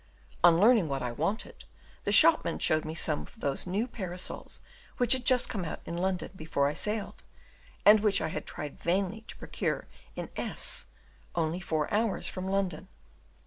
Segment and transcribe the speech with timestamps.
[0.43, 1.65] On learning what I wanted,
[2.05, 4.59] the shopman showed me some of those new parasols
[4.97, 7.21] which had just come out in London before I sailed,
[7.85, 8.47] and which I had
[8.79, 10.87] vainly tried to procure in S,
[11.35, 12.87] only four hours from London.